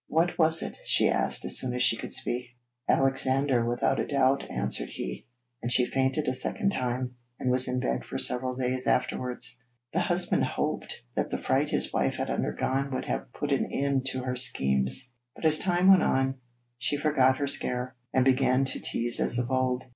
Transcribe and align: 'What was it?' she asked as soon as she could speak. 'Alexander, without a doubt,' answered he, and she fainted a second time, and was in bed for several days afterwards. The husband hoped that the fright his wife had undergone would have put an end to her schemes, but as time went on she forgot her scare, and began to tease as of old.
'What 0.07 0.39
was 0.39 0.63
it?' 0.63 0.79
she 0.83 1.09
asked 1.11 1.45
as 1.45 1.59
soon 1.59 1.75
as 1.75 1.83
she 1.83 1.95
could 1.95 2.11
speak. 2.11 2.57
'Alexander, 2.89 3.63
without 3.63 3.99
a 3.99 4.07
doubt,' 4.07 4.45
answered 4.49 4.89
he, 4.89 5.27
and 5.61 5.71
she 5.71 5.85
fainted 5.85 6.27
a 6.27 6.33
second 6.33 6.71
time, 6.71 7.13
and 7.39 7.51
was 7.51 7.67
in 7.67 7.79
bed 7.79 8.03
for 8.05 8.17
several 8.17 8.55
days 8.55 8.87
afterwards. 8.87 9.59
The 9.93 9.99
husband 9.99 10.43
hoped 10.43 11.03
that 11.15 11.29
the 11.29 11.37
fright 11.37 11.69
his 11.69 11.93
wife 11.93 12.15
had 12.15 12.31
undergone 12.31 12.89
would 12.95 13.05
have 13.05 13.31
put 13.31 13.51
an 13.51 13.69
end 13.71 14.07
to 14.07 14.23
her 14.23 14.35
schemes, 14.35 15.13
but 15.35 15.45
as 15.45 15.59
time 15.59 15.87
went 15.91 16.01
on 16.01 16.33
she 16.79 16.97
forgot 16.97 17.37
her 17.37 17.45
scare, 17.45 17.95
and 18.11 18.25
began 18.25 18.65
to 18.65 18.79
tease 18.81 19.19
as 19.19 19.37
of 19.37 19.51
old. 19.51 19.83